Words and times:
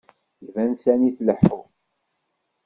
Iban 0.45 0.71
sani 0.81 1.09
tleḥḥu. 1.17 1.59